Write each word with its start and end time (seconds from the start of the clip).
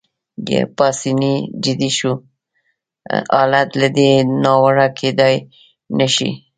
پاسیني 0.77 1.33
جدي 1.63 1.89
شو: 1.97 2.11
حالت 3.37 3.69
له 3.81 3.87
دې 3.97 4.11
ناوړه 4.43 4.87
کېدای 4.99 5.35
نه 5.97 6.07
شي. 6.15 6.29